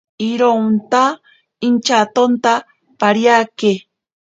[0.27, 1.03] Ironta
[1.67, 2.53] intyatonta
[2.99, 3.71] pariake.